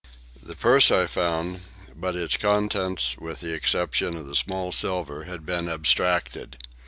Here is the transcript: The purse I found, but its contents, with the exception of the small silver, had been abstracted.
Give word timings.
The 0.41 0.55
purse 0.55 0.89
I 0.89 1.05
found, 1.05 1.61
but 1.95 2.15
its 2.15 2.35
contents, 2.35 3.15
with 3.19 3.41
the 3.41 3.53
exception 3.53 4.17
of 4.17 4.25
the 4.25 4.35
small 4.35 4.71
silver, 4.71 5.25
had 5.25 5.45
been 5.45 5.69
abstracted. 5.69 6.57